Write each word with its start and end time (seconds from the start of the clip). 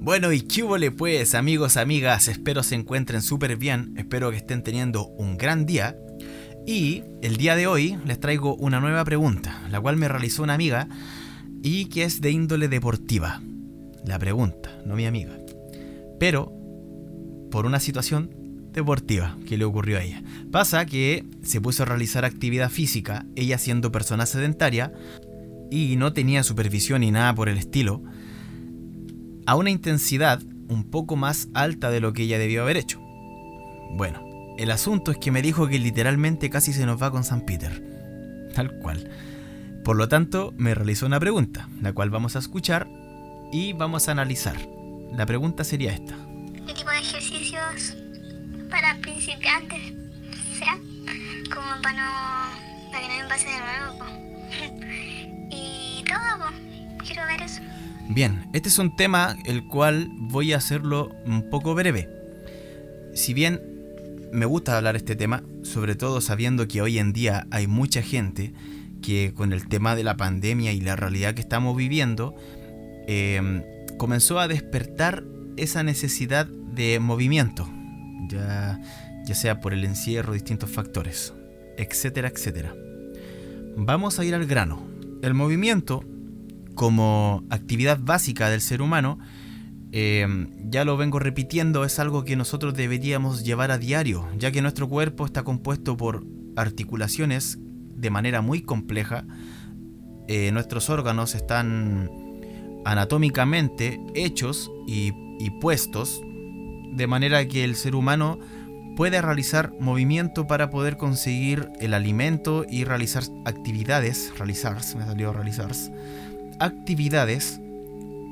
Bueno, 0.00 0.32
y 0.32 0.42
qué 0.42 0.64
le 0.78 0.90
pues, 0.90 1.34
amigos, 1.34 1.76
amigas, 1.76 2.28
espero 2.28 2.62
se 2.62 2.74
encuentren 2.74 3.22
súper 3.22 3.56
bien, 3.56 3.94
espero 3.96 4.30
que 4.30 4.36
estén 4.36 4.62
teniendo 4.62 5.06
un 5.06 5.36
gran 5.36 5.66
día. 5.66 5.96
Y 6.66 7.02
el 7.22 7.36
día 7.36 7.56
de 7.56 7.66
hoy 7.66 7.98
les 8.04 8.20
traigo 8.20 8.54
una 8.56 8.80
nueva 8.80 9.04
pregunta, 9.04 9.62
la 9.70 9.80
cual 9.80 9.96
me 9.96 10.08
realizó 10.08 10.42
una 10.42 10.54
amiga 10.54 10.88
y 11.62 11.86
que 11.86 12.04
es 12.04 12.20
de 12.20 12.30
índole 12.30 12.68
deportiva. 12.68 13.40
La 14.04 14.18
pregunta, 14.18 14.70
no 14.84 14.94
mi 14.94 15.06
amiga. 15.06 15.36
Pero 16.20 16.52
por 17.50 17.66
una 17.66 17.80
situación 17.80 18.30
deportiva 18.72 19.36
que 19.46 19.56
le 19.56 19.64
ocurrió 19.64 19.98
a 19.98 20.02
ella. 20.02 20.22
Pasa 20.52 20.86
que 20.86 21.24
se 21.42 21.60
puso 21.60 21.82
a 21.82 21.86
realizar 21.86 22.24
actividad 22.24 22.70
física, 22.70 23.26
ella 23.34 23.58
siendo 23.58 23.90
persona 23.90 24.26
sedentaria 24.26 24.92
y 25.70 25.96
no 25.96 26.12
tenía 26.12 26.42
supervisión 26.42 27.00
ni 27.00 27.10
nada 27.10 27.34
por 27.34 27.48
el 27.48 27.58
estilo 27.58 28.02
a 29.48 29.54
una 29.54 29.70
intensidad 29.70 30.42
un 30.68 30.84
poco 30.84 31.16
más 31.16 31.48
alta 31.54 31.90
de 31.90 32.00
lo 32.00 32.12
que 32.12 32.24
ella 32.24 32.38
debió 32.38 32.60
haber 32.60 32.76
hecho. 32.76 33.00
Bueno, 33.92 34.22
el 34.58 34.70
asunto 34.70 35.10
es 35.10 35.16
que 35.16 35.30
me 35.30 35.40
dijo 35.40 35.68
que 35.68 35.78
literalmente 35.78 36.50
casi 36.50 36.74
se 36.74 36.84
nos 36.84 37.02
va 37.02 37.10
con 37.10 37.24
San 37.24 37.46
Peter. 37.46 37.82
Tal 38.54 38.78
cual. 38.78 39.10
Por 39.84 39.96
lo 39.96 40.06
tanto, 40.06 40.52
me 40.58 40.74
realizó 40.74 41.06
una 41.06 41.18
pregunta, 41.18 41.66
la 41.80 41.94
cual 41.94 42.10
vamos 42.10 42.36
a 42.36 42.40
escuchar 42.40 42.88
y 43.50 43.72
vamos 43.72 44.08
a 44.08 44.12
analizar. 44.12 44.56
La 45.14 45.24
pregunta 45.24 45.64
sería 45.64 45.94
esta. 45.94 46.14
¿Qué 46.66 46.74
tipo 46.74 46.90
de 46.90 46.98
ejercicios 46.98 47.96
para 48.68 48.98
principiantes? 49.00 49.94
sea, 50.58 50.78
como 51.54 51.80
para, 51.82 51.96
no, 51.96 52.90
para 52.92 53.00
que 53.00 53.08
no 53.08 53.22
me 53.22 53.28
pase 53.30 53.46
de 53.48 53.60
nuevo. 53.60 54.27
Bien, 58.10 58.48
este 58.54 58.70
es 58.70 58.78
un 58.78 58.96
tema 58.96 59.36
el 59.44 59.64
cual 59.64 60.10
voy 60.14 60.54
a 60.54 60.56
hacerlo 60.56 61.10
un 61.26 61.50
poco 61.50 61.74
breve. 61.74 62.08
Si 63.14 63.34
bien 63.34 63.60
me 64.32 64.46
gusta 64.46 64.78
hablar 64.78 64.96
este 64.96 65.14
tema, 65.14 65.42
sobre 65.62 65.94
todo 65.94 66.22
sabiendo 66.22 66.66
que 66.66 66.80
hoy 66.80 66.98
en 66.98 67.12
día 67.12 67.46
hay 67.50 67.66
mucha 67.66 68.00
gente 68.00 68.54
que 69.02 69.34
con 69.34 69.52
el 69.52 69.68
tema 69.68 69.94
de 69.94 70.04
la 70.04 70.16
pandemia 70.16 70.72
y 70.72 70.80
la 70.80 70.96
realidad 70.96 71.34
que 71.34 71.42
estamos 71.42 71.76
viviendo, 71.76 72.34
em, 73.06 73.62
comenzó 73.98 74.40
a 74.40 74.48
despertar 74.48 75.24
esa 75.58 75.82
necesidad 75.82 76.46
de 76.46 77.00
movimiento, 77.00 77.68
ya, 78.30 78.80
ya 79.26 79.34
sea 79.34 79.60
por 79.60 79.74
el 79.74 79.84
encierro, 79.84 80.32
distintos 80.32 80.70
factores, 80.70 81.34
etcétera, 81.76 82.28
etcétera. 82.28 82.74
Vamos 83.76 84.18
a 84.18 84.24
ir 84.24 84.34
al 84.34 84.46
grano. 84.46 84.88
El 85.20 85.34
movimiento 85.34 86.04
como 86.78 87.42
actividad 87.50 87.98
básica 88.00 88.48
del 88.50 88.60
ser 88.60 88.82
humano, 88.82 89.18
eh, 89.90 90.46
ya 90.70 90.84
lo 90.84 90.96
vengo 90.96 91.18
repitiendo, 91.18 91.84
es 91.84 91.98
algo 91.98 92.24
que 92.24 92.36
nosotros 92.36 92.72
deberíamos 92.72 93.42
llevar 93.42 93.72
a 93.72 93.78
diario, 93.78 94.28
ya 94.38 94.52
que 94.52 94.62
nuestro 94.62 94.88
cuerpo 94.88 95.26
está 95.26 95.42
compuesto 95.42 95.96
por 95.96 96.24
articulaciones 96.54 97.58
de 97.96 98.10
manera 98.10 98.42
muy 98.42 98.62
compleja. 98.62 99.24
Eh, 100.28 100.52
nuestros 100.52 100.88
órganos 100.88 101.34
están 101.34 102.12
anatómicamente 102.84 104.00
hechos 104.14 104.70
y, 104.86 105.12
puestos 105.60 106.20
de 106.92 107.06
manera 107.08 107.44
que 107.48 107.64
el 107.64 107.74
ser 107.74 107.96
humano 107.96 108.38
puede 108.94 109.20
realizar 109.20 109.72
movimiento 109.80 110.46
para 110.46 110.70
poder 110.70 110.96
conseguir 110.96 111.70
el 111.80 111.92
alimento 111.92 112.64
y 112.68 112.84
realizar 112.84 113.24
actividades, 113.46 114.32
realizarse, 114.36 114.96
me 114.96 115.04
salió 115.04 115.32
realizarse, 115.32 115.92
actividades 116.58 117.60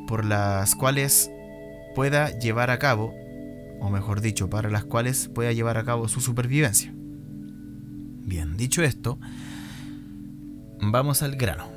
por 0.07 0.25
las 0.25 0.75
cuales 0.75 1.31
pueda 1.95 2.31
llevar 2.39 2.71
a 2.71 2.79
cabo, 2.79 3.15
o 3.81 3.91
mejor 3.91 4.21
dicho, 4.21 4.49
para 4.49 4.71
las 4.71 4.85
cuales 4.85 5.29
pueda 5.29 5.53
llevar 5.53 5.79
a 5.79 5.85
cabo 5.85 6.09
su 6.09 6.21
supervivencia. 6.21 6.93
Bien, 8.27 8.57
dicho 8.57 8.83
esto, 8.83 9.19
vamos 10.81 11.23
al 11.23 11.37
grano. 11.37 11.69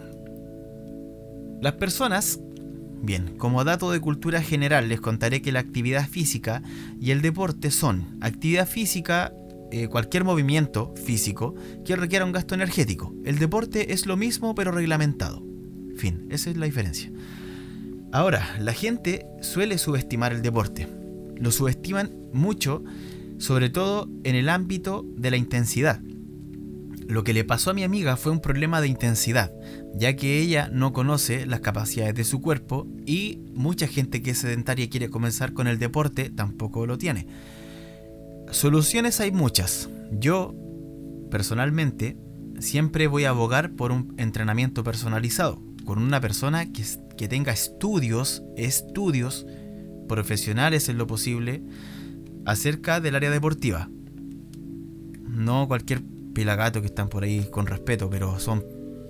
Las 1.62 1.74
personas, 1.74 2.40
bien, 3.02 3.38
como 3.38 3.64
dato 3.64 3.92
de 3.92 4.00
cultura 4.00 4.42
general 4.42 4.90
les 4.90 5.02
contaré 5.02 5.42
que 5.42 5.52
la 5.52 5.60
actividad 5.60 6.08
física 6.08 6.62
y 7.00 7.12
el 7.12 7.22
deporte 7.22 7.70
son 7.70 8.18
actividad 8.22 8.68
física, 8.68 9.34
eh, 9.72 9.88
cualquier 9.88 10.24
movimiento 10.24 10.94
físico 10.96 11.54
que 11.86 11.96
requiera 11.96 12.26
un 12.26 12.32
gasto 12.32 12.56
energético. 12.56 13.14
El 13.26 13.40
deporte 13.40 13.94
es 13.94 14.06
lo 14.06 14.18
mismo 14.18 14.56
pero 14.56 14.72
reglamentado. 14.72 15.49
Fin, 16.00 16.28
esa 16.30 16.50
es 16.50 16.56
la 16.56 16.66
diferencia. 16.66 17.12
Ahora, 18.14 18.56
la 18.58 18.72
gente 18.72 19.26
suele 19.42 19.78
subestimar 19.78 20.32
el 20.32 20.42
deporte. 20.42 20.88
Lo 21.36 21.52
subestiman 21.52 22.16
mucho, 22.32 22.86
sobre 23.38 23.70
todo 23.70 24.10
en 24.24 24.36
el 24.36 24.48
ámbito 24.48 25.06
de 25.18 25.30
la 25.30 25.36
intensidad. 25.36 26.00
Lo 27.06 27.26
que 27.26 27.34
le 27.34 27.44
pasó 27.44 27.72
a 27.72 27.74
mi 27.74 27.84
amiga 27.84 28.16
fue 28.16 28.32
un 28.32 28.40
problema 28.40 28.80
de 28.80 28.88
intensidad, 28.88 29.52
ya 29.94 30.16
que 30.16 30.40
ella 30.40 30.70
no 30.72 30.94
conoce 30.94 31.46
las 31.46 31.60
capacidades 31.60 32.16
de 32.16 32.24
su 32.24 32.40
cuerpo 32.40 32.88
y 33.06 33.42
mucha 33.54 33.86
gente 33.86 34.22
que 34.22 34.32
es 34.32 34.38
sedentaria 34.38 34.86
y 34.86 34.90
quiere 34.90 35.10
comenzar 35.10 35.52
con 35.52 35.68
el 35.68 35.80
deporte 35.80 36.30
tampoco 36.30 36.86
lo 36.86 36.98
tiene. 36.98 37.28
Soluciones 38.52 39.20
hay 39.20 39.34
muchas. 39.34 39.90
Yo, 40.14 40.56
personalmente, 41.30 42.16
siempre 42.60 43.08
voy 43.08 43.26
a 43.26 43.32
abogar 43.32 43.74
por 43.74 43.92
un 43.92 44.14
entrenamiento 44.18 44.86
personalizado 44.86 45.69
con 45.90 46.04
una 46.04 46.22
persona 46.22 46.72
que, 46.72 46.86
que 47.18 47.28
tenga 47.28 47.52
estudios, 47.52 48.44
estudios 48.56 49.48
profesionales 50.08 50.88
en 50.88 51.00
lo 51.00 51.08
posible 51.08 51.64
acerca 52.46 53.00
del 53.00 53.16
área 53.16 53.32
deportiva. 53.32 53.90
No 55.24 55.68
cualquier 55.68 56.04
pelagato 56.36 56.82
que 56.82 56.86
están 56.86 57.10
por 57.10 57.24
ahí 57.24 57.48
con 57.50 57.66
respeto, 57.66 58.08
pero 58.08 58.40
son 58.40 58.64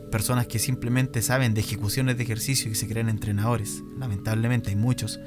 personas 0.10 0.48
que 0.48 0.58
simplemente 0.58 1.22
saben 1.22 1.54
de 1.54 1.60
ejecuciones 1.60 2.16
de 2.16 2.24
ejercicio 2.24 2.72
y 2.72 2.76
se 2.76 2.88
creen 2.88 3.10
entrenadores. 3.10 3.84
Lamentablemente 3.98 4.70
hay 4.70 4.78
muchos, 4.78 5.20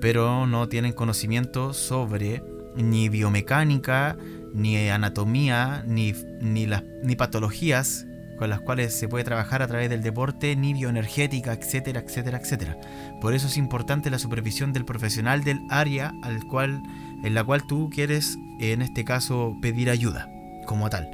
pero 0.00 0.48
no 0.48 0.68
tienen 0.68 0.94
conocimiento 0.94 1.74
sobre 1.74 2.42
ni 2.74 3.08
biomecánica, 3.08 4.18
ni 4.52 4.88
anatomía, 4.88 5.84
ni, 5.86 6.12
ni, 6.40 6.66
ni 7.04 7.14
patologías 7.14 8.04
con 8.36 8.50
las 8.50 8.60
cuales 8.60 8.94
se 8.94 9.08
puede 9.08 9.24
trabajar 9.24 9.62
a 9.62 9.66
través 9.66 9.90
del 9.90 10.02
deporte, 10.02 10.54
ni 10.56 10.72
bioenergética, 10.72 11.52
etcétera, 11.52 12.00
etcétera, 12.00 12.38
etcétera. 12.38 12.78
Por 13.20 13.34
eso 13.34 13.46
es 13.46 13.56
importante 13.56 14.10
la 14.10 14.18
supervisión 14.18 14.72
del 14.72 14.84
profesional 14.84 15.44
del 15.44 15.60
área 15.70 16.12
al 16.22 16.44
cual, 16.44 16.82
en 17.24 17.34
la 17.34 17.44
cual 17.44 17.66
tú 17.66 17.90
quieres, 17.90 18.38
en 18.60 18.82
este 18.82 19.04
caso, 19.04 19.56
pedir 19.60 19.90
ayuda, 19.90 20.28
como 20.66 20.90
tal. 20.90 21.08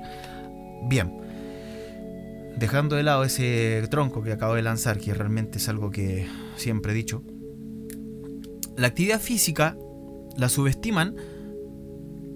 Bien, 0.84 1.12
dejando 2.56 2.96
de 2.96 3.02
lado 3.02 3.24
ese 3.24 3.86
tronco 3.90 4.22
que 4.22 4.32
acabo 4.32 4.54
de 4.54 4.62
lanzar, 4.62 4.98
que 4.98 5.14
realmente 5.14 5.58
es 5.58 5.68
algo 5.68 5.90
que 5.90 6.28
siempre 6.56 6.92
he 6.92 6.94
dicho, 6.94 7.22
la 8.76 8.88
actividad 8.88 9.20
física 9.20 9.76
la 10.36 10.48
subestiman 10.48 11.16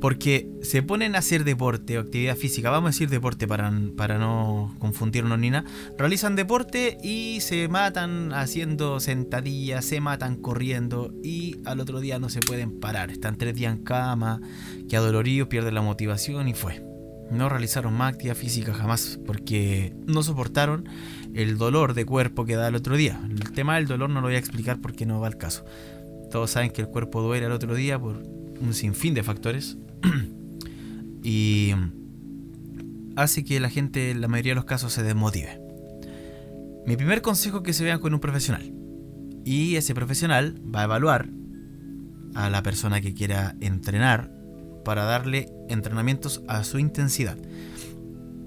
porque 0.01 0.49
se 0.63 0.83
ponen 0.83 1.15
a 1.15 1.19
hacer 1.19 1.45
deporte 1.45 1.97
o 1.99 2.03
actividad 2.03 2.37
física, 2.37 2.71
vamos 2.71 2.89
a 2.89 2.93
decir 2.93 3.09
deporte 3.09 3.49
para, 3.49 3.73
para 3.97 4.19
no 4.19 4.75
confundirnos 4.79 5.39
ni 5.39 5.51
nada, 5.51 5.69
realizan 5.99 6.37
deporte 6.37 6.99
y 7.03 7.41
se 7.41 7.69
matan 7.69 8.33
haciendo 8.33 9.01
sentadillas, 9.01 9.85
se 9.85 10.01
matan 10.01 10.37
corriendo 10.37 11.15
y 11.23 11.57
al 11.65 11.81
otro 11.81 12.01
día 12.01 12.19
no 12.19 12.29
se 12.29 12.41
pueden 12.41 12.79
parar, 12.79 13.11
están 13.11 13.37
tres 13.37 13.55
días 13.55 13.75
en 13.75 13.83
cama, 13.83 14.41
que 14.89 14.97
adoloridos, 14.97 15.49
pierden 15.49 15.75
la 15.75 15.83
motivación 15.83 16.49
y 16.49 16.55
fue. 16.55 16.85
No 17.31 17.49
realizaron 17.49 17.93
más 17.93 18.13
actividad 18.13 18.37
física 18.37 18.73
jamás 18.73 19.19
porque 19.27 19.93
no 20.07 20.23
soportaron 20.23 20.89
el 21.35 21.59
dolor 21.59 21.95
de 21.95 22.07
cuerpo 22.07 22.45
que 22.45 22.55
da 22.55 22.69
el 22.69 22.77
otro 22.77 22.97
día. 22.97 23.21
El 23.29 23.51
tema 23.51 23.77
del 23.77 23.89
dolor 23.89 24.11
no 24.11 24.21
lo 24.21 24.29
voy 24.29 24.37
a 24.37 24.39
explicar 24.39 24.81
porque 24.81 25.07
no 25.07 25.19
va 25.21 25.27
al 25.27 25.37
caso. 25.37 25.65
Todos 26.31 26.53
saben 26.53 26.71
que 26.71 26.83
el 26.83 26.89
cuerpo 26.89 27.23
duele 27.23 27.47
al 27.47 27.53
otro 27.53 27.75
día 27.75 27.99
por 27.99 28.23
un 28.61 28.75
sinfín 28.75 29.13
de 29.13 29.25
factores 29.25 29.77
y 31.23 31.73
hace 33.17 33.45
que 33.45 33.61
la 33.61 33.71
gente 33.71 34.11
en 34.11 34.21
la 34.21 34.29
mayoría 34.29 34.53
de 34.53 34.57
los 34.57 34.65
casos 34.65 34.93
se 34.93 35.03
desmotive. 35.03 35.61
Mi 36.87 36.97
primer 36.97 37.23
consejo 37.23 37.59
es 37.59 37.63
que 37.65 37.73
se 37.73 37.85
vean 37.85 37.99
con 37.99 38.15
un 38.15 38.21
profesional. 38.21 38.73
Y 39.45 39.77
ese 39.77 39.95
profesional 39.95 40.61
va 40.73 40.83
a 40.83 40.85
evaluar 40.85 41.29
a 42.35 42.51
la 42.51 42.63
persona 42.63 43.01
que 43.01 43.15
quiera 43.15 43.57
entrenar 43.61 44.31
para 44.85 45.05
darle 45.05 45.49
entrenamientos 45.69 46.43
a 46.47 46.63
su 46.63 46.79
intensidad. 46.79 47.39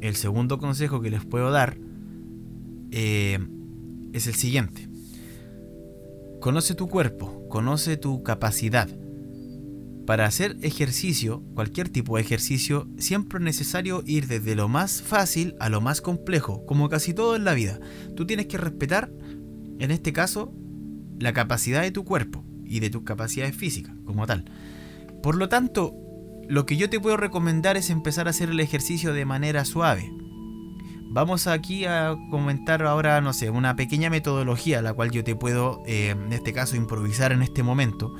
El 0.02 0.16
segundo 0.16 0.58
consejo 0.58 1.02
que 1.02 1.10
les 1.10 1.26
puedo 1.26 1.52
dar 1.52 1.78
eh, 2.92 3.40
es 4.14 4.28
el 4.28 4.36
siguiente. 4.36 4.88
Conoce 6.40 6.76
tu 6.76 6.88
cuerpo, 6.88 7.48
conoce 7.50 7.98
tu 7.98 8.24
capacidad, 8.24 8.88
para 10.10 10.26
hacer 10.26 10.58
ejercicio, 10.64 11.44
cualquier 11.54 11.88
tipo 11.88 12.16
de 12.16 12.24
ejercicio, 12.24 12.88
siempre 12.98 13.38
es 13.38 13.46
necesario 13.46 14.02
ir 14.08 14.26
desde 14.26 14.56
lo 14.56 14.68
más 14.68 15.04
fácil 15.04 15.54
a 15.60 15.70
lo 15.70 15.82
más 15.82 16.02
complejo, 16.02 16.66
como 16.66 16.90
casi 16.90 17.14
todo 17.14 17.36
en 17.36 17.44
la 17.44 17.54
vida. 17.54 17.80
Tú 18.16 18.26
tienes 18.26 18.48
que 18.48 18.58
respetar, 18.58 19.12
en 19.78 19.92
este 19.92 20.12
caso, 20.12 20.52
la 21.20 21.32
capacidad 21.34 21.84
de 21.84 21.92
tu 21.92 22.06
cuerpo. 22.06 22.44
y 22.66 22.80
de 22.80 22.90
tus 22.90 23.04
capacidades 23.04 23.56
físicas 23.56 23.96
como 24.04 24.26
tal. 24.26 24.46
Por 25.22 25.36
lo 25.36 25.48
tanto, 25.48 25.94
lo 26.48 26.66
que 26.66 26.76
yo 26.76 26.90
te 26.90 27.00
puedo 27.00 27.16
recomendar 27.16 27.78
es 27.78 27.92
empezar 27.92 28.26
a 28.26 28.32
hacer 28.32 28.50
el 28.50 28.60
ejercicio 28.60 29.14
de 29.14 29.26
manera 29.26 29.64
suave. 29.64 30.12
Vamos 31.12 31.46
aquí 31.46 31.86
a 31.86 32.16
comentar 32.32 32.82
ahora, 32.82 33.22
no 33.22 33.32
sé, 33.34 33.52
una 33.52 33.76
pequeña 33.76 34.10
metodología, 34.10 34.82
la 34.82 34.94
cual 34.94 35.12
yo 35.12 35.24
te 35.24 35.36
puedo, 35.36 35.84
eh, 35.86 36.10
en 36.10 36.34
este 36.34 36.52
caso, 36.52 36.76
improvisar 36.76 37.32
en 37.32 37.44
este 37.44 37.62
momento. 37.62 38.16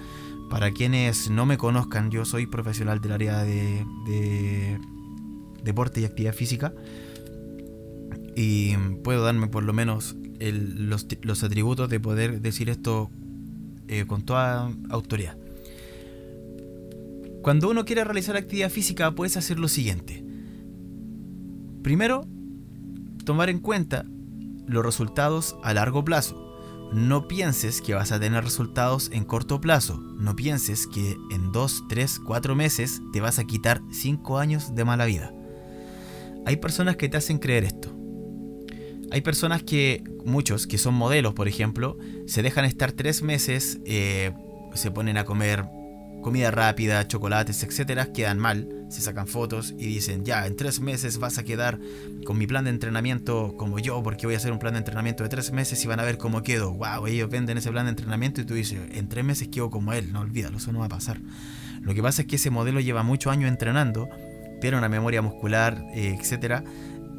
Para 0.50 0.72
quienes 0.72 1.30
no 1.30 1.46
me 1.46 1.58
conozcan, 1.58 2.10
yo 2.10 2.26
soy 2.26 2.48
profesional 2.48 3.00
del 3.02 3.12
área 3.12 3.44
de, 3.44 4.80
deporte 5.64 6.02
y 6.02 6.06
actividad 6.06 6.34
física. 6.34 6.74
Y 8.36 8.76
puedo 9.04 9.24
darme 9.24 9.48
por 9.48 9.64
lo 9.64 9.74
menos 9.74 10.16
los, 10.40 11.44
atributos 11.44 11.90
de 11.90 12.00
poder 12.00 12.42
decir 12.42 12.70
esto 12.70 13.12
eh, 13.88 14.06
con 14.08 14.24
toda 14.24 14.72
autoridad. 14.90 15.38
Cuando 17.42 17.70
uno 17.70 17.86
quiere 17.86 18.04
realizar 18.04 18.36
actividad 18.36 18.70
física, 18.70 19.12
puedes 19.12 19.38
hacer 19.38 19.60
lo 19.60 19.68
siguiente. 19.68 20.24
Primero, 21.84 22.28
tomar 23.24 23.50
en 23.50 23.60
cuenta 23.60 24.06
los 24.68 24.84
resultados 24.84 25.56
a 25.64 25.74
largo 25.74 26.04
plazo. 26.04 26.49
No 26.92 27.28
pienses 27.28 27.82
que 27.82 27.94
vas 27.94 28.12
a 28.12 28.20
tener 28.20 28.44
resultados 28.44 29.12
en 29.14 29.24
corto 29.24 29.62
plazo. 29.62 30.00
No 30.18 30.36
pienses 30.36 30.88
que 30.88 31.18
en 31.30 31.52
2, 31.52 31.84
3, 31.88 32.20
4 32.26 32.56
meses 32.56 33.02
te 33.14 33.22
vas 33.22 33.38
a 33.38 33.44
quitar 33.44 33.82
5 33.92 34.40
años 34.40 34.74
de 34.74 34.86
mala 34.86 35.06
vida. 35.06 35.32
Hay 36.46 36.56
personas 36.58 36.96
que 36.96 37.08
te 37.08 37.18
hacen 37.18 37.38
creer 37.38 37.64
esto. 37.64 37.96
Hay 39.12 39.22
personas 39.22 39.62
que, 39.62 40.04
muchos, 40.26 40.66
que 40.66 40.78
son 40.78 40.96
modelos, 40.96 41.34
por 41.34 41.48
ejemplo, 41.48 41.98
se 42.26 42.42
dejan 42.42 42.66
estar 42.66 42.92
3 42.92 43.22
meses, 43.22 43.80
eh, 43.86 44.32
se 44.74 44.90
ponen 44.90 45.18
a 45.18 45.26
comer 45.26 45.66
comida 46.22 46.52
rápida, 46.52 47.08
chocolates, 47.08 47.64
etcétera, 47.64 48.12
quedan 48.12 48.40
mal, 48.40 48.68
se 48.90 49.02
sacan 49.02 49.28
fotos 49.28 49.74
y 49.78 49.86
dicen, 49.86 50.26
ya, 50.26 50.46
en 50.48 50.56
tres 50.56 50.80
meses 50.80 51.20
vas 51.20 51.38
a 51.38 51.44
quedar 51.44 51.80
con 52.26 52.38
mi 52.38 52.48
plan 52.48 52.66
de 52.66 52.72
entrenamiento 52.72 53.56
como 53.58 53.80
yo, 53.80 54.02
porque 54.04 54.26
voy 54.26 54.36
a 54.36 54.38
hacer 54.38 54.52
un 54.52 54.60
plan 54.60 54.74
de 54.74 54.80
entrenamiento 54.80 55.24
de 55.24 55.30
tres 55.30 55.52
meses 55.52 55.84
y 55.84 55.88
van 55.88 56.00
a 56.00 56.04
ver 56.04 56.18
cómo 56.18 56.44
quedo. 56.44 56.74
Wow, 56.74 57.08
ellos 57.08 57.30
venden 57.30 57.58
ese 57.58 57.72
plan 57.72 57.86
de 57.86 57.92
entrenamiento 57.92 58.42
y 58.42 58.46
tú 58.46 58.54
dices, 58.54 58.80
en 58.92 59.08
tres 59.08 59.24
meses 59.24 59.48
quedo 59.48 59.70
como 59.70 59.94
él, 59.94 60.12
no 60.12 60.22
olvídalo, 60.22 60.58
eso 60.58 60.72
no 60.72 60.80
va 60.80 60.86
a 60.86 60.90
pasar. 60.90 61.22
Lo 61.82 61.94
que 61.94 62.02
pasa 62.02 62.24
es 62.24 62.28
que 62.28 62.36
ese 62.36 62.50
modelo 62.50 62.80
lleva 62.80 63.04
muchos 63.04 63.32
años 63.32 63.50
entrenando, 63.50 64.10
tiene 64.62 64.78
una 64.78 64.90
memoria 64.90 65.22
muscular, 65.22 65.86
eh, 65.94 66.18
etcétera, 66.20 66.64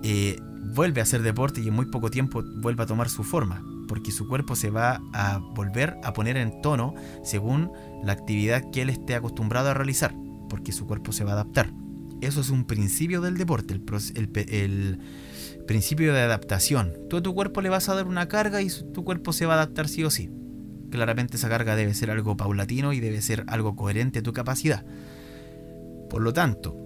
eh, 0.03 0.37
vuelve 0.75 1.01
a 1.01 1.05
hacer 1.05 1.23
deporte 1.23 1.61
y 1.61 1.69
en 1.69 1.75
muy 1.75 1.87
poco 1.87 2.11
tiempo 2.11 2.43
vuelve 2.61 2.83
a 2.83 2.87
tomar 2.87 3.09
su 3.09 3.25
forma 3.25 3.63
porque 3.91 4.13
su 4.13 4.29
cuerpo 4.29 4.55
se 4.55 4.71
va 4.71 5.03
a 5.13 5.39
volver 5.39 5.97
a 6.05 6.13
poner 6.13 6.37
en 6.37 6.63
tono 6.63 6.95
según 7.25 7.73
la 8.05 8.13
actividad 8.13 8.71
que 8.71 8.83
él 8.83 8.89
esté 8.89 9.17
acostumbrado 9.17 9.69
a 9.71 9.75
realizar, 9.75 10.15
porque 10.51 10.73
su 10.73 10.87
cuerpo 10.87 11.13
se 11.13 11.25
va 11.25 11.31
a 11.31 11.35
adaptar. 11.35 11.73
Eso 12.21 12.43
es 12.43 12.51
un 12.51 12.65
principio 12.65 13.23
del 13.23 13.39
deporte, 13.39 13.73
el, 13.73 14.99
principio 15.67 16.13
de 16.13 16.21
adaptación. 16.21 16.93
Tú 17.09 17.17
a 17.19 17.23
tu 17.23 17.33
cuerpo 17.33 17.63
le 17.63 17.71
vas 17.71 17.89
a 17.89 17.95
dar 17.95 18.07
una 18.07 18.29
carga 18.29 18.61
y 18.61 18.69
tu 18.93 19.05
cuerpo 19.05 19.33
se 19.33 19.47
va 19.47 19.55
a 19.55 19.57
adaptar 19.57 19.89
sí 19.89 20.05
o 20.05 20.11
sí. 20.11 20.29
Claramente 20.91 21.37
esa 21.37 21.49
carga 21.49 21.77
debe 21.77 21.95
ser 21.95 22.11
algo 22.11 22.37
paulatino 22.37 22.93
y 22.93 23.01
debe 23.01 23.23
ser 23.23 23.45
algo 23.47 23.77
coherente 23.77 24.19
a 24.19 24.23
tu 24.23 24.35
capacidad. 24.35 24.85
Por 26.11 26.21
lo 26.21 26.33
tanto, 26.33 26.77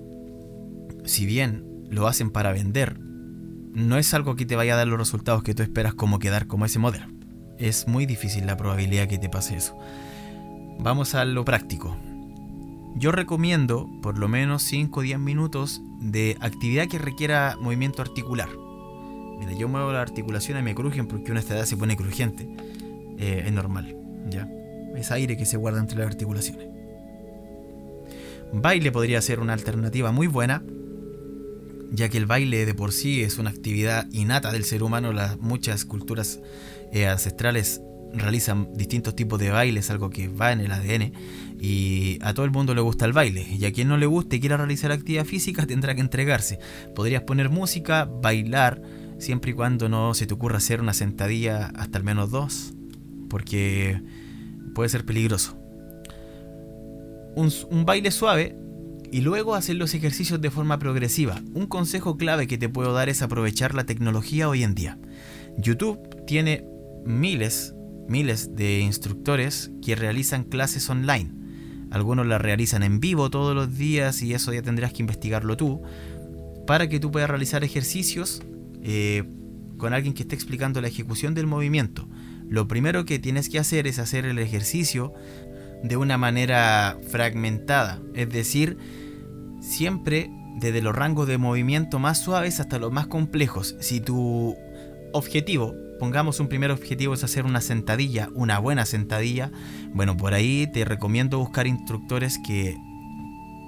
si 1.05 1.27
bien 1.27 1.65
lo 1.91 2.07
hacen 2.07 2.31
para 2.31 2.53
vender, 2.53 3.01
no 3.01 3.99
es 3.99 4.15
algo 4.15 4.37
que 4.37 4.47
te 4.47 4.55
vaya 4.55 4.75
a 4.75 4.77
dar 4.77 4.87
los 4.87 4.99
resultados 4.99 5.43
que 5.43 5.55
tú 5.55 5.63
esperas 5.63 5.95
como 5.95 6.21
quedar 6.21 6.47
como 6.47 6.67
ese 6.67 6.79
modelo. 6.79 7.07
Es 7.59 7.89
muy 7.89 8.07
difícil 8.07 8.47
la 8.47 8.57
probabilidad 8.57 9.09
que 9.09 9.19
te 9.19 9.29
pase 9.29 9.57
eso. 9.57 9.77
Vamos 10.79 11.15
a 11.15 11.25
lo 11.25 11.45
práctico. 11.45 11.97
Yo 12.97 13.11
recomiendo 13.13 13.89
por 14.03 14.19
lo 14.19 14.29
menos 14.29 14.63
5 14.63 15.01
o 15.01 15.03
10 15.03 15.19
minutos 15.19 15.83
de 16.01 16.37
actividad 16.41 16.89
que 16.89 16.99
requiera 16.99 17.57
movimiento 17.61 18.03
articular. 18.03 18.49
Mira, 19.39 19.53
yo 19.53 19.69
muevo 19.69 19.93
la 19.93 20.01
articulación 20.01 20.59
y 20.59 20.63
me 20.63 20.75
crujen 20.75 21.09
porque 21.09 21.33
una 21.33 21.41
esta 21.41 21.67
se 21.67 21.77
pone 21.77 21.97
crujiente. 21.97 22.49
Eh, 23.19 23.45
es 23.47 23.53
normal, 23.53 23.97
¿ya? 24.31 24.49
Es 24.97 25.11
aire 25.11 25.37
que 25.37 25.45
se 25.45 25.57
guarda 25.57 25.81
entre 25.81 25.99
las 25.99 26.07
articulaciones. 26.07 26.69
Baile 28.53 28.93
podría 28.93 29.21
ser 29.21 29.41
una 29.41 29.53
alternativa 29.53 30.13
muy 30.13 30.29
buena 30.29 30.63
ya 31.95 32.09
que 32.09 32.19
el 32.19 32.27
baile 32.27 32.67
de 32.67 32.75
por 32.75 32.93
sí 32.93 33.23
es 33.23 33.39
una 33.39 33.51
actividad 33.51 34.07
innata 34.11 34.51
del 34.53 34.65
ser 34.65 34.83
humano, 34.83 35.13
las 35.13 35.39
muchas 35.39 35.85
culturas 35.85 36.41
eh, 36.93 37.07
ancestrales 37.07 37.81
realizan 38.17 38.69
distintos 38.75 39.15
tipos 39.15 39.39
de 39.39 39.51
bailes, 39.51 39.91
algo 39.91 40.11
que 40.11 40.29
va 40.29 40.53
en 40.53 40.61
el 40.61 40.73
ADN, 40.73 41.13
y 41.61 42.19
a 42.23 42.35
todo 42.35 42.45
el 42.45 42.53
mundo 42.53 42.75
le 42.75 42.81
gusta 42.81 43.05
el 43.05 43.13
baile, 43.13 43.47
y 43.49 43.65
a 43.65 43.73
quien 43.73 43.89
no 43.89 43.97
le 43.97 44.07
guste 44.07 44.37
y 44.37 44.41
quiera 44.41 44.57
realizar 44.57 44.93
actividad 44.93 45.25
física 45.25 45.67
tendrá 45.67 45.95
que 45.95 46.01
entregarse. 46.01 46.59
Podrías 46.95 47.23
poner 47.23 47.51
música, 47.51 48.05
bailar, 48.05 48.83
siempre 49.19 49.53
y 49.53 49.55
cuando 49.55 49.89
no 49.89 50.15
se 50.15 50.27
te 50.27 50.35
ocurra 50.35 50.59
hacer 50.59 50.81
una 50.81 50.93
sentadilla 50.93 51.67
hasta 51.77 51.99
al 51.99 52.05
menos 52.05 52.31
dos, 52.31 52.75
porque 53.29 54.01
puede 54.75 54.89
ser 54.89 55.05
peligroso. 55.05 55.57
un 57.37 57.85
baile 57.85 58.11
suave 58.11 58.57
y 59.15 59.21
luego 59.21 59.55
hacer 59.55 59.77
los 59.77 59.95
ejercicios 59.95 60.41
de 60.41 60.51
forma 60.51 60.81
progresiva. 60.81 61.41
Un 61.55 61.67
consejo 61.67 62.17
clave 62.17 62.49
que 62.49 62.59
te 62.59 62.69
puedo 62.69 62.93
dar 62.93 63.09
es 63.09 63.23
aprovechar 63.23 63.73
la 63.73 63.85
tecnología 63.85 64.49
hoy 64.49 64.65
en 64.65 64.75
día. 64.75 64.99
YouTube 65.57 66.01
tiene 66.27 66.67
miles, 67.05 67.75
miles 68.09 68.55
de 68.55 68.81
instructores 68.81 69.71
que 69.83 69.97
realizan 69.97 70.45
clases 70.45 70.89
online. 70.91 71.33
Algunos 71.91 72.27
las 72.27 72.41
realizan 72.41 72.83
en 72.83 73.01
vivo 73.01 73.31
todos 73.31 73.55
los 73.55 73.77
días 73.77 74.23
y 74.23 74.35
eso 74.35 74.53
ya 74.53 74.63
tendrás 74.63 74.93
que 74.93 75.03
investigarlo 75.03 75.57
tú 75.57 75.83
para 76.67 76.89
que 76.89 76.99
tú 76.99 77.11
puedas 77.11 77.29
realizar 77.29 77.63
ejercicios 77.63 78.43
eh, 78.83 79.25
con 79.77 79.93
alguien 79.93 80.15
que 80.15 80.23
esté 80.23 80.35
explicando 80.35 80.81
la 80.81 80.89
ejecución 80.89 81.35
del 81.35 81.47
movimiento. 81.47 82.09
Lo 82.49 82.69
primero 82.69 83.05
que 83.05 83.19
tienes 83.19 83.49
que 83.49 83.59
hacer 83.59 83.87
es 83.87 83.99
hacer 83.99 84.25
el 84.27 84.39
ejercicio 84.39 85.13
de 85.83 85.97
una 85.97 86.17
manera 86.19 86.99
fragmentada, 87.09 88.01
es 88.15 88.31
decir, 88.31 88.79
siempre 89.61 90.31
desde 90.57 90.83
los 90.83 90.95
rangos 90.95 91.27
de 91.27 91.39
movimiento 91.39 91.99
más 91.99 92.21
suaves 92.21 92.61
hasta 92.61 92.79
los 92.79 92.93
más 92.93 93.07
complejos. 93.07 93.77
Si 93.81 94.01
tu 94.01 94.57
objetivo, 95.13 95.75
pongamos 96.05 96.39
un 96.39 96.49
primer 96.49 96.71
objetivo 96.71 97.15
es 97.15 97.25
hacer 97.25 97.47
una 97.47 97.63
sentadilla, 97.63 98.29
una 98.35 98.59
buena 98.59 98.85
sentadilla, 98.85 99.51
bueno, 99.95 100.19
por 100.19 100.35
ahí 100.35 100.71
te 100.71 100.85
recomiendo 100.85 101.39
buscar 101.39 101.67
instructores 101.67 102.39
que 102.47 102.77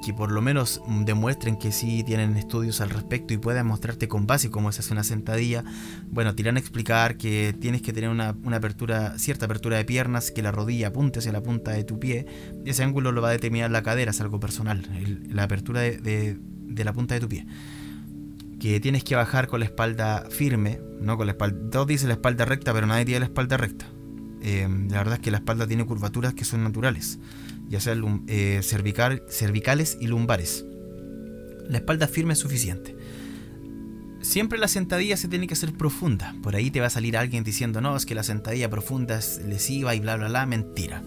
que 0.04 0.12
por 0.12 0.30
lo 0.30 0.42
menos 0.42 0.82
demuestren 1.04 1.56
que 1.56 1.72
sí 1.72 2.04
tienen 2.04 2.36
estudios 2.36 2.82
al 2.82 2.90
respecto 2.90 3.32
y 3.32 3.38
puedan 3.38 3.66
mostrarte 3.66 4.06
con 4.06 4.26
base 4.26 4.50
cómo 4.50 4.70
se 4.70 4.80
hace 4.80 4.92
una 4.92 5.02
sentadilla. 5.02 5.64
Bueno, 6.10 6.34
te 6.34 6.42
irán 6.42 6.56
a 6.56 6.60
explicar 6.60 7.16
que 7.16 7.56
tienes 7.58 7.80
que 7.80 7.94
tener 7.94 8.10
una, 8.10 8.36
apertura, 8.52 9.18
cierta 9.18 9.46
apertura 9.46 9.78
de 9.78 9.86
piernas, 9.86 10.30
que 10.30 10.42
la 10.42 10.52
rodilla 10.52 10.88
apunte 10.88 11.20
hacia 11.20 11.32
la 11.32 11.42
punta 11.42 11.72
de 11.72 11.84
tu 11.84 11.98
pie. 11.98 12.26
Ese 12.66 12.84
ángulo 12.84 13.10
lo 13.12 13.22
va 13.22 13.30
a 13.30 13.32
determinar 13.32 13.70
la 13.70 13.82
cadera, 13.82 14.10
es 14.10 14.20
algo 14.20 14.38
personal, 14.38 14.86
la 15.28 15.42
apertura 15.42 15.80
de, 15.80 16.38
la 16.76 16.92
punta 16.92 17.14
de 17.14 17.20
tu 17.20 17.28
pie. 17.28 17.46
Que 18.66 18.80
tienes 18.80 19.04
que 19.04 19.14
bajar 19.14 19.46
con 19.46 19.60
la 19.60 19.66
espalda 19.66 20.26
firme, 20.28 20.80
no 21.00 21.16
con 21.16 21.26
la 21.26 21.32
espalda. 21.32 21.70
Todos 21.70 21.86
dicen 21.86 22.08
la 22.08 22.14
espalda 22.14 22.44
recta, 22.44 22.72
pero 22.72 22.86
nadie 22.86 23.04
tiene 23.04 23.20
la 23.20 23.26
espalda 23.26 23.56
recta. 23.56 23.86
Eh, 24.42 24.68
la 24.90 24.98
verdad 24.98 25.14
es 25.14 25.20
que 25.20 25.30
la 25.30 25.38
espalda 25.38 25.66
tiene 25.66 25.86
curvaturas 25.86 26.34
que 26.34 26.44
son 26.44 26.64
naturales 26.64 27.18
ya 27.68 27.80
sea 27.80 27.96
eh, 28.28 28.60
cervical, 28.62 29.22
cervicales 29.28 29.98
y 30.00 30.06
lumbares. 30.06 30.64
La 31.68 31.78
espalda 31.78 32.06
firme 32.06 32.34
es 32.34 32.38
suficiente. 32.38 32.96
Siempre 34.20 34.58
la 34.58 34.68
sentadilla 34.68 35.16
se 35.16 35.28
tiene 35.28 35.46
que 35.46 35.54
hacer 35.54 35.72
profunda. 35.72 36.34
Por 36.42 36.56
ahí 36.56 36.70
te 36.70 36.80
va 36.80 36.86
a 36.86 36.90
salir 36.90 37.16
alguien 37.16 37.44
diciendo, 37.44 37.80
no, 37.80 37.96
es 37.96 38.06
que 38.06 38.14
la 38.14 38.22
sentadilla 38.22 38.70
profunda 38.70 39.18
es 39.18 39.40
lesiva 39.44 39.94
y 39.94 40.00
bla, 40.00 40.16
bla, 40.16 40.28
bla. 40.28 40.46
Mentira. 40.46 41.02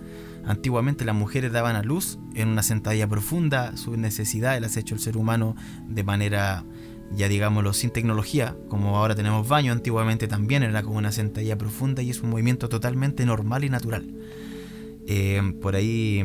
Antiguamente 0.45 1.05
las 1.05 1.15
mujeres 1.15 1.51
daban 1.51 1.75
a 1.75 1.83
luz 1.83 2.17
en 2.33 2.47
una 2.49 2.63
sentadilla 2.63 3.07
profunda. 3.07 3.75
Su 3.77 3.97
necesidad 3.97 4.59
las 4.59 4.77
ha 4.77 4.79
hecho 4.79 4.95
el 4.95 5.01
ser 5.01 5.17
humano 5.17 5.55
de 5.87 6.03
manera, 6.03 6.63
ya 7.11 7.27
digámoslo, 7.27 7.73
sin 7.73 7.91
tecnología. 7.91 8.55
Como 8.67 8.97
ahora 8.97 9.15
tenemos 9.15 9.47
baño, 9.47 9.71
antiguamente 9.71 10.27
también 10.27 10.63
era 10.63 10.83
como 10.83 10.97
una 10.97 11.11
sentadilla 11.11 11.57
profunda 11.57 12.01
y 12.01 12.09
es 12.09 12.21
un 12.21 12.29
movimiento 12.29 12.69
totalmente 12.69 13.25
normal 13.25 13.63
y 13.63 13.69
natural. 13.69 14.13
Eh, 15.07 15.41
por 15.61 15.75
ahí 15.75 16.23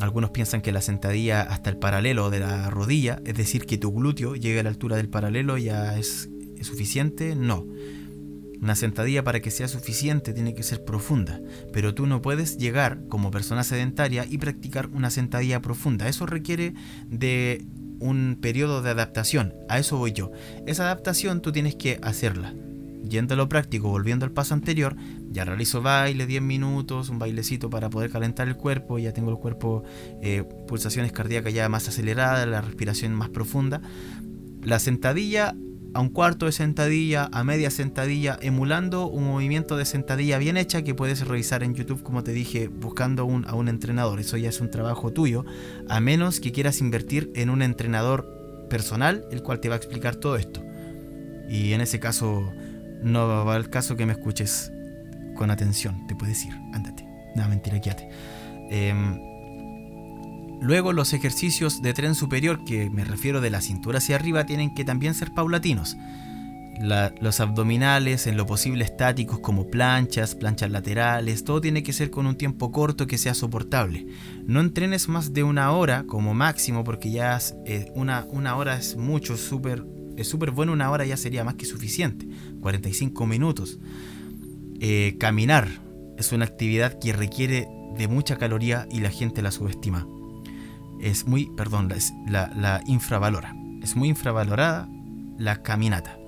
algunos 0.00 0.30
piensan 0.30 0.60
que 0.60 0.72
la 0.72 0.80
sentadilla 0.80 1.42
hasta 1.42 1.70
el 1.70 1.76
paralelo 1.76 2.30
de 2.30 2.40
la 2.40 2.70
rodilla, 2.70 3.20
es 3.24 3.34
decir, 3.34 3.66
que 3.66 3.78
tu 3.78 3.92
glúteo 3.92 4.34
llegue 4.34 4.60
a 4.60 4.62
la 4.62 4.70
altura 4.70 4.96
del 4.96 5.08
paralelo, 5.08 5.58
ya 5.58 5.96
es, 5.98 6.28
suficiente. 6.62 7.36
No. 7.36 7.66
Una 8.62 8.74
sentadilla 8.74 9.22
para 9.22 9.40
que 9.40 9.50
sea 9.50 9.68
suficiente 9.68 10.32
tiene 10.32 10.54
que 10.54 10.62
ser 10.62 10.82
profunda, 10.82 11.42
pero 11.74 11.94
tú 11.94 12.06
no 12.06 12.22
puedes 12.22 12.56
llegar 12.56 13.06
como 13.08 13.30
persona 13.30 13.62
sedentaria 13.64 14.24
y 14.26 14.38
practicar 14.38 14.86
una 14.86 15.10
sentadilla 15.10 15.60
profunda. 15.60 16.08
Eso 16.08 16.24
requiere 16.24 16.72
de 17.06 17.66
un 18.00 18.38
periodo 18.40 18.82
de 18.82 18.90
adaptación. 18.90 19.54
A 19.68 19.78
eso 19.78 19.98
voy 19.98 20.12
yo. 20.12 20.30
Esa 20.66 20.84
adaptación 20.84 21.40
tú 21.40 21.52
tienes 21.52 21.76
que 21.76 21.98
hacerla. 22.02 22.54
yendo 23.06 23.34
a 23.34 23.36
lo 23.36 23.50
práctico, 23.50 23.90
volviendo 23.90 24.24
al 24.24 24.32
paso 24.32 24.54
anterior, 24.54 24.96
ya 25.30 25.44
realizo 25.44 25.82
baile 25.82 26.26
10 26.26 26.40
minutos, 26.40 27.10
un 27.10 27.18
bailecito 27.18 27.68
para 27.68 27.90
poder 27.90 28.10
calentar 28.10 28.48
el 28.48 28.56
cuerpo, 28.56 28.98
ya 28.98 29.12
tengo 29.12 29.30
el 29.30 29.36
cuerpo, 29.36 29.84
eh, 30.22 30.42
pulsaciones 30.66 31.12
cardíacas 31.12 31.52
ya 31.52 31.68
más 31.68 31.86
aceleradas, 31.86 32.48
la 32.48 32.62
respiración 32.62 33.12
más 33.12 33.28
profunda. 33.28 33.82
La 34.62 34.78
sentadilla 34.78 35.54
a 35.94 36.00
un 36.00 36.08
cuarto 36.08 36.46
de 36.46 36.52
sentadilla, 36.52 37.28
a 37.32 37.44
media 37.44 37.70
sentadilla, 37.70 38.36
emulando 38.42 39.06
un 39.06 39.24
movimiento 39.24 39.76
de 39.76 39.84
sentadilla 39.84 40.38
bien 40.38 40.56
hecha 40.56 40.82
que 40.82 40.94
puedes 40.94 41.26
revisar 41.26 41.62
en 41.62 41.74
YouTube, 41.74 42.02
como 42.02 42.24
te 42.24 42.32
dije, 42.32 42.68
buscando 42.68 43.24
un, 43.24 43.46
a 43.46 43.54
un 43.54 43.68
entrenador. 43.68 44.20
Eso 44.20 44.36
ya 44.36 44.48
es 44.48 44.60
un 44.60 44.70
trabajo 44.70 45.12
tuyo, 45.12 45.44
a 45.88 46.00
menos 46.00 46.40
que 46.40 46.52
quieras 46.52 46.80
invertir 46.80 47.30
en 47.34 47.48
un 47.48 47.62
entrenador 47.62 48.66
personal, 48.68 49.24
el 49.30 49.42
cual 49.42 49.60
te 49.60 49.68
va 49.68 49.76
a 49.76 49.78
explicar 49.78 50.16
todo 50.16 50.36
esto. 50.36 50.64
Y 51.48 51.72
en 51.72 51.80
ese 51.80 52.00
caso, 52.00 52.52
no 53.02 53.44
va 53.44 53.56
el 53.56 53.70
caso 53.70 53.96
que 53.96 54.06
me 54.06 54.12
escuches 54.12 54.72
con 55.36 55.50
atención. 55.50 56.06
Te 56.06 56.16
puedes 56.16 56.44
ir, 56.44 56.54
ándate. 56.72 57.06
No, 57.36 57.48
mentira, 57.48 57.80
quédate. 57.80 58.08
Em, 58.70 59.20
luego 60.64 60.94
los 60.94 61.12
ejercicios 61.12 61.82
de 61.82 61.92
tren 61.92 62.14
superior, 62.14 62.64
que 62.64 62.88
me 62.88 63.04
refiero 63.04 63.40
de 63.40 63.50
la 63.50 63.60
cintura 63.60 63.98
hacia 63.98 64.16
arriba, 64.16 64.46
tienen 64.46 64.74
que 64.74 64.84
también 64.84 65.14
ser 65.14 65.32
paulatinos. 65.32 65.96
los 67.20 67.38
abdominales, 67.38 68.26
en 68.26 68.36
lo 68.36 68.46
posible 68.46 68.84
estáticos 68.84 69.38
como 69.38 69.68
planchas, 69.68 70.34
planchas 70.34 70.70
laterales, 70.70 71.44
todo 71.44 71.60
tiene 71.60 71.82
que 71.82 71.92
ser 71.92 72.10
con 72.10 72.26
un 72.26 72.36
tiempo 72.36 72.72
corto 72.72 73.06
que 73.06 73.18
sea 73.18 73.34
soportable. 73.34 74.06
No 74.46 74.60
entrenes 74.60 75.08
más 75.08 75.32
de 75.32 75.44
una 75.44 75.70
hora 75.70 76.04
como 76.06 76.34
máximo 76.34 76.82
porque 76.82 77.10
ya 77.10 77.38
eh, 77.66 77.92
una, 77.94 78.24
una 78.30 78.56
hora 78.56 78.76
es 78.76 78.96
mucho, 78.96 79.36
súper 79.36 79.84
es 80.16 80.28
súper 80.28 80.52
bueno, 80.52 80.72
una 80.72 80.90
hora 80.90 81.04
ya 81.04 81.16
sería 81.16 81.44
más 81.44 81.54
que 81.54 81.66
suficiente. 81.66 82.26
45 82.60 83.26
minutos. 83.26 83.78
Eh, 84.80 85.16
caminar 85.18 85.68
es 86.16 86.32
una 86.32 86.44
actividad 86.44 86.98
que 86.98 87.12
requiere 87.12 87.68
de 87.96 88.08
mucha 88.08 88.36
caloría 88.36 88.86
y 88.90 89.00
la 89.00 89.10
gente 89.10 89.42
la 89.42 89.50
subestima. 89.50 90.06
Es 91.04 91.26
muy, 91.26 91.46
perdón, 91.56 91.92
la, 92.28 92.50
la 92.54 92.82
infravalora. 92.86 93.54
Es 93.82 93.96
muy 93.96 94.08
infravalorada 94.08 94.88
la 95.38 95.62
caminata. 95.62 96.18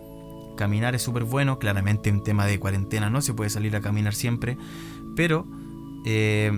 Caminar 0.57 0.95
es 0.95 1.03
súper 1.03 1.25
bueno, 1.25 1.59
claramente 1.59 2.09
en 2.11 2.23
tema 2.23 2.47
de 2.47 2.59
cuarentena 2.61 3.11
no 3.11 3.21
se 3.21 3.35
puede 3.35 3.51
salir 3.51 3.77
a 3.77 3.81
caminar 3.81 4.15
siempre, 4.15 4.57
pero 5.15 5.47
eh, 6.05 6.53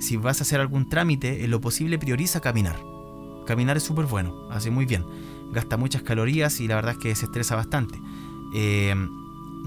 si 0.00 0.16
vas 0.16 0.40
a 0.40 0.42
hacer 0.42 0.60
algún 0.60 0.88
trámite, 0.88 1.44
en 1.44 1.50
lo 1.50 1.60
posible 1.60 1.98
prioriza 1.98 2.40
caminar. 2.40 2.76
Caminar 3.46 3.76
es 3.76 3.82
súper 3.82 4.06
bueno, 4.06 4.48
hace 4.50 4.70
muy 4.70 4.86
bien 4.86 5.04
gasta 5.54 5.76
muchas 5.76 6.02
calorías 6.02 6.60
y 6.60 6.68
la 6.68 6.74
verdad 6.74 6.92
es 6.92 6.98
que 6.98 7.14
se 7.14 7.26
estresa 7.26 7.56
bastante. 7.56 7.98
Eh, 8.54 8.94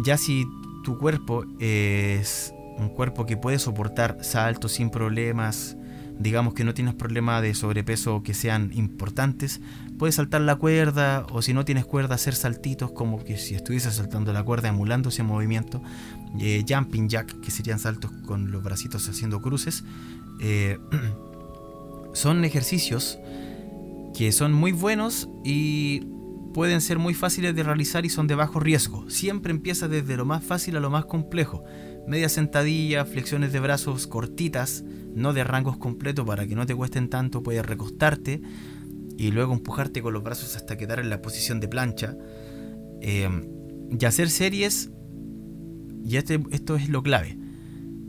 ya 0.03 0.17
si 0.17 0.45
tu 0.83 0.97
cuerpo 0.97 1.45
es 1.59 2.53
un 2.77 2.89
cuerpo 2.89 3.25
que 3.25 3.37
puede 3.37 3.57
soportar 3.57 4.17
saltos 4.21 4.73
sin 4.73 4.91
problemas, 4.91 5.75
digamos 6.19 6.53
que 6.53 6.63
no 6.63 6.73
tienes 6.73 6.95
problemas 6.95 7.41
de 7.41 7.53
sobrepeso 7.53 8.23
que 8.23 8.33
sean 8.33 8.71
importantes, 8.73 9.61
puedes 9.97 10.15
saltar 10.15 10.41
la 10.41 10.55
cuerda 10.55 11.25
o 11.31 11.41
si 11.41 11.53
no 11.53 11.65
tienes 11.65 11.85
cuerda 11.85 12.15
hacer 12.15 12.35
saltitos 12.35 12.91
como 12.91 13.23
que 13.23 13.37
si 13.37 13.55
estuvieses 13.55 13.95
saltando 13.95 14.33
la 14.33 14.43
cuerda 14.43 14.69
emulando 14.69 15.09
ese 15.09 15.23
movimiento, 15.23 15.81
eh, 16.39 16.63
jumping 16.67 17.09
jack 17.09 17.39
que 17.39 17.51
serían 17.51 17.79
saltos 17.79 18.11
con 18.25 18.51
los 18.51 18.63
bracitos 18.63 19.07
haciendo 19.09 19.41
cruces, 19.41 19.83
eh, 20.39 20.79
son 22.13 22.45
ejercicios 22.45 23.19
que 24.15 24.31
son 24.31 24.53
muy 24.53 24.71
buenos 24.71 25.29
y 25.43 26.07
pueden 26.57 26.81
ser 26.81 26.97
muy 26.97 27.13
fáciles 27.13 27.55
de 27.55 27.61
realizar 27.61 28.03
y 28.03 28.09
son 28.09 28.25
de 28.25 28.33
bajo 28.33 28.59
riesgo. 28.59 29.07
Siempre 29.11 29.51
empieza 29.51 29.87
desde 29.87 30.17
lo 30.17 30.25
más 30.25 30.43
fácil 30.43 30.75
a 30.75 30.79
lo 30.79 30.89
más 30.89 31.05
complejo. 31.05 31.63
Media 32.07 32.29
sentadilla, 32.29 33.05
flexiones 33.05 33.53
de 33.53 33.59
brazos 33.59 34.07
cortitas, 34.07 34.83
no 35.13 35.33
de 35.33 35.43
rangos 35.43 35.77
completos 35.77 36.25
para 36.25 36.47
que 36.47 36.55
no 36.55 36.65
te 36.65 36.73
cuesten 36.73 37.09
tanto, 37.09 37.43
puedes 37.43 37.63
recostarte 37.63 38.41
y 39.19 39.29
luego 39.29 39.53
empujarte 39.53 40.01
con 40.01 40.15
los 40.15 40.23
brazos 40.23 40.55
hasta 40.55 40.77
quedar 40.77 40.99
en 40.99 41.11
la 41.11 41.21
posición 41.21 41.59
de 41.59 41.67
plancha. 41.67 42.17
Eh, 43.01 43.29
y 43.91 44.05
hacer 44.05 44.27
series, 44.27 44.89
y 46.03 46.17
este, 46.17 46.43
esto 46.49 46.75
es 46.75 46.89
lo 46.89 47.03
clave, 47.03 47.37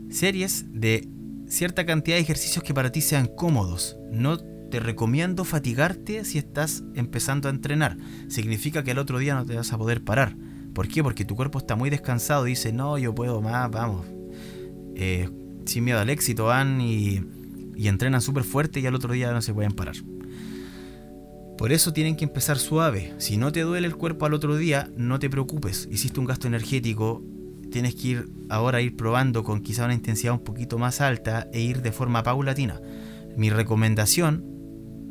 series 0.09 0.65
de 0.73 1.07
cierta 1.45 1.85
cantidad 1.85 2.17
de 2.17 2.23
ejercicios 2.23 2.63
que 2.63 2.73
para 2.73 2.91
ti 2.91 3.01
sean 3.01 3.27
cómodos, 3.27 3.99
no 4.11 4.39
te 4.69 4.79
recomiendo 4.79 5.43
fatigarte 5.43 6.23
si 6.25 6.37
estás 6.37 6.83
empezando 6.95 7.47
a 7.47 7.51
entrenar. 7.51 7.97
Significa 8.27 8.83
que 8.83 8.91
el 8.91 8.99
otro 8.99 9.17
día 9.17 9.35
no 9.35 9.45
te 9.45 9.55
vas 9.55 9.73
a 9.73 9.77
poder 9.77 10.03
parar. 10.03 10.35
¿Por 10.73 10.87
qué? 10.87 11.03
Porque 11.03 11.25
tu 11.25 11.35
cuerpo 11.35 11.59
está 11.59 11.75
muy 11.75 11.89
descansado 11.89 12.47
y 12.47 12.51
dice, 12.51 12.71
no, 12.71 12.97
yo 12.97 13.13
puedo 13.13 13.41
más, 13.41 13.69
vamos. 13.69 14.05
Eh, 14.95 15.29
sin 15.65 15.83
miedo 15.83 15.99
al 15.99 16.09
éxito 16.09 16.45
van 16.45 16.81
y, 16.81 17.21
y 17.75 17.87
entrenan 17.87 18.21
súper 18.21 18.43
fuerte 18.43 18.79
y 18.79 18.85
al 18.85 18.95
otro 18.95 19.13
día 19.13 19.31
no 19.31 19.41
se 19.41 19.53
pueden 19.53 19.71
parar. 19.71 19.95
Por 21.57 21.73
eso 21.73 21.91
tienen 21.91 22.15
que 22.15 22.23
empezar 22.23 22.57
suave. 22.57 23.13
Si 23.17 23.35
no 23.35 23.51
te 23.51 23.61
duele 23.61 23.87
el 23.87 23.95
cuerpo 23.95 24.25
al 24.25 24.33
otro 24.33 24.55
día, 24.55 24.89
no 24.95 25.19
te 25.19 25.29
preocupes. 25.29 25.89
Hiciste 25.91 26.19
un 26.19 26.25
gasto 26.25 26.47
energético, 26.47 27.21
tienes 27.69 27.95
que 27.95 28.07
ir 28.07 28.29
ahora 28.49 28.77
a 28.77 28.81
ir 28.81 28.95
probando 28.95 29.43
con 29.43 29.61
quizá 29.61 29.85
una 29.85 29.93
intensidad 29.93 30.33
un 30.33 30.43
poquito 30.43 30.77
más 30.77 31.01
alta 31.01 31.49
e 31.51 31.59
ir 31.59 31.81
de 31.81 31.91
forma 31.91 32.23
paulatina. 32.23 32.79
Mi 33.35 33.49
recomendación 33.49 34.58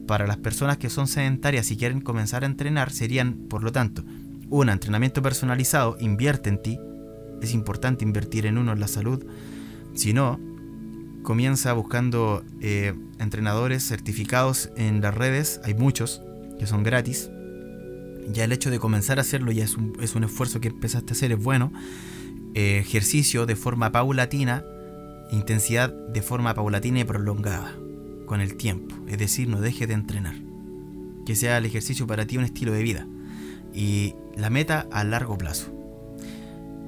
para 0.08 0.26
las 0.26 0.38
personas 0.38 0.78
que 0.78 0.90
son 0.90 1.06
sedentarias 1.06 1.70
y 1.70 1.76
quieren 1.76 2.00
comenzar 2.00 2.42
a 2.42 2.46
entrenar 2.46 2.90
serían, 2.90 3.34
por 3.48 3.62
lo 3.62 3.70
tanto, 3.70 4.02
un 4.50 4.70
entrenamiento 4.70 5.22
personalizado, 5.22 5.96
invierte 6.00 6.48
en 6.48 6.60
ti, 6.60 6.80
es 7.40 7.54
importante 7.54 8.04
invertir 8.04 8.46
en 8.46 8.58
uno 8.58 8.72
en 8.72 8.80
la 8.80 8.88
salud, 8.88 9.24
si 9.94 10.12
no, 10.12 10.40
comienza 11.22 11.72
buscando 11.74 12.42
eh, 12.60 12.94
entrenadores 13.20 13.86
certificados 13.86 14.70
en 14.76 15.02
las 15.02 15.14
redes, 15.14 15.60
hay 15.62 15.74
muchos 15.74 16.22
que 16.58 16.66
son 16.66 16.82
gratis, 16.82 17.30
ya 18.32 18.44
el 18.44 18.52
hecho 18.52 18.70
de 18.70 18.78
comenzar 18.78 19.18
a 19.18 19.22
hacerlo 19.22 19.52
ya 19.52 19.64
es 19.64 19.76
un, 19.76 19.92
es 20.00 20.14
un 20.14 20.24
esfuerzo 20.24 20.60
que 20.60 20.68
empezaste 20.68 21.12
a 21.12 21.14
hacer, 21.14 21.32
es 21.32 21.42
bueno, 21.42 21.70
eh, 22.54 22.78
ejercicio 22.78 23.44
de 23.44 23.56
forma 23.56 23.92
paulatina, 23.92 24.64
intensidad 25.30 25.92
de 25.92 26.22
forma 26.22 26.54
paulatina 26.54 27.00
y 27.00 27.04
prolongada 27.04 27.76
con 28.28 28.40
el 28.40 28.56
tiempo, 28.56 28.94
es 29.08 29.18
decir, 29.18 29.48
no 29.48 29.60
dejes 29.60 29.88
de 29.88 29.94
entrenar. 29.94 30.36
Que 31.26 31.34
sea 31.34 31.58
el 31.58 31.64
ejercicio 31.64 32.06
para 32.06 32.26
ti 32.26 32.36
un 32.36 32.44
estilo 32.44 32.72
de 32.72 32.82
vida 32.82 33.06
y 33.74 34.14
la 34.36 34.50
meta 34.50 34.86
a 34.92 35.02
largo 35.02 35.36
plazo. 35.36 35.74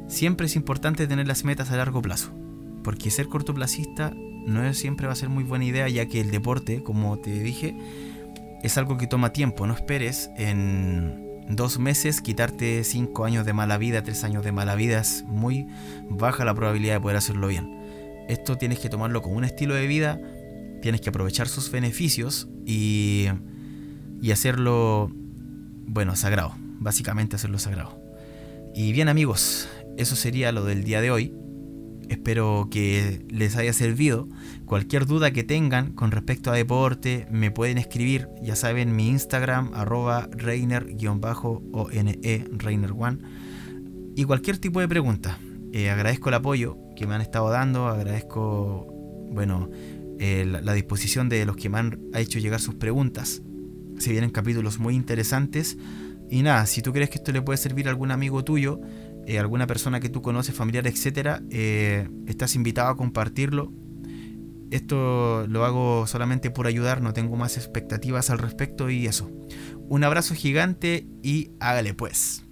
Siempre 0.07 0.47
es 0.47 0.57
importante 0.57 1.07
tener 1.07 1.27
las 1.27 1.45
metas 1.45 1.71
a 1.71 1.77
largo 1.77 2.03
plazo, 2.03 2.31
porque 2.85 3.11
ser 3.11 3.29
cortoplacista 3.29 4.13
no 4.47 4.73
siempre 4.75 5.07
va 5.07 5.13
a 5.13 5.17
ser 5.17 5.29
muy 5.29 5.45
buena 5.45 5.65
idea, 5.65 5.89
ya 5.89 6.07
que 6.07 6.21
el 6.21 6.31
deporte, 6.31 6.83
como 6.83 7.19
te 7.19 7.43
dije, 7.43 7.77
es 8.63 8.79
algo 8.79 8.97
que 8.97 9.07
toma 9.07 9.33
tiempo. 9.33 9.67
No 9.67 9.75
esperes 9.75 10.31
en 10.37 11.45
dos 11.49 11.79
meses 11.79 12.21
quitarte 12.21 12.85
cinco 12.85 13.25
años 13.25 13.47
de 13.47 13.53
mala 13.53 13.79
vida, 13.79 14.03
tres 14.03 14.25
años 14.25 14.45
de 14.45 14.53
mala 14.53 14.75
vida. 14.75 15.01
Es 15.01 15.25
muy 15.27 15.67
baja 16.09 16.45
la 16.45 16.55
probabilidad 16.55 16.95
de 16.95 17.01
poder 17.01 17.17
hacerlo 17.17 17.49
bien. 17.49 17.71
Esto 18.29 18.57
tienes 18.57 18.79
que 18.79 18.89
tomarlo 18.89 19.23
como 19.23 19.37
un 19.37 19.45
estilo 19.45 19.75
de 19.75 19.87
vida 19.87 20.21
tienes 20.81 21.01
que 21.01 21.11
aprovechar 21.11 21.49
sus 21.49 21.71
beneficios 21.71 22.49
y, 22.67 23.27
y 24.21 24.31
hacerlo, 24.31 25.11
bueno, 25.87 26.17
sagrado. 26.17 26.55
Básicamente 26.79 27.37
hacerlo 27.37 27.59
sagrado. 27.59 28.01
Y 28.75 28.93
bien 28.93 29.09
amigos, 29.09 29.69
eso 29.97 30.17
sería 30.17 30.53
lo 30.53 30.65
del 30.65 30.85
día 30.85 31.01
de 31.01 31.11
hoy. 31.11 31.35
Espero 32.09 32.69
que 32.71 33.25
les 33.29 33.57
haya 33.57 33.73
servido. 33.73 34.29
Cualquier 34.65 35.07
duda 35.07 35.31
que 35.31 35.45
tengan 35.45 35.93
con 35.93 36.11
respecto 36.11 36.51
a 36.51 36.55
deporte, 36.55 37.27
me 37.31 37.51
pueden 37.51 37.79
escribir. 37.79 38.29
Ya 38.43 38.57
saben, 38.57 38.97
mi 38.97 39.09
Instagram, 39.09 39.73
arroba 39.75 40.29
reiner-one, 40.33 40.97
reiner. 42.57 42.95
Y 44.17 44.25
cualquier 44.25 44.59
tipo 44.59 44.81
de 44.81 44.89
pregunta. 44.89 45.39
Eh, 45.73 45.89
agradezco 45.91 46.31
el 46.31 46.35
apoyo 46.35 46.77
que 46.97 47.07
me 47.07 47.15
han 47.15 47.21
estado 47.21 47.49
dando. 47.51 47.87
Agradezco, 47.87 48.87
bueno, 49.31 49.71
eh, 50.23 50.45
la, 50.45 50.75
disposición 50.75 51.31
de 51.31 51.47
los 51.47 51.57
que 51.57 51.71
me 51.71 51.79
han 51.79 51.99
hecho 52.15 52.39
llegar 52.39 52.61
sus 52.61 52.75
preguntas. 52.75 53.41
Se 53.99 54.11
vienen 54.13 54.29
capítulos 54.29 54.79
muy 54.79 54.95
interesantes. 54.95 55.79
Y 56.29 56.43
nada, 56.43 56.67
si 56.67 56.83
tú 56.83 56.93
crees 56.93 57.09
que 57.09 57.17
esto 57.17 57.33
le 57.33 57.41
puede 57.41 57.57
servir 57.57 57.87
a 57.87 57.91
algún 57.91 58.11
amigo 58.11 58.45
tuyo, 58.45 58.83
eh, 59.27 59.39
alguna 59.39 59.67
persona 59.67 59.99
que 59.99 60.11
tú 60.11 60.21
conoces, 60.21 60.55
familiar, 60.55 60.87
etcétera, 60.87 61.43
eh, 61.49 62.07
estás 62.27 62.55
invitado 62.55 62.91
a 62.91 62.97
compartirlo. 62.99 63.73
Esto 64.71 65.47
lo 65.49 65.65
hago 65.65 66.07
solamente 66.07 66.51
por 66.51 66.67
ayudar, 66.67 67.01
no 67.01 67.15
tengo 67.15 67.37
más 67.37 67.57
expectativas 67.57 68.29
al 68.29 68.39
respecto 68.39 68.91
y 68.91 69.07
eso. 69.07 69.31
Un 69.89 70.05
abrazo 70.05 70.35
gigante 70.35 71.07
y 71.23 71.53
hágale 71.61 71.95
pues. 71.95 72.45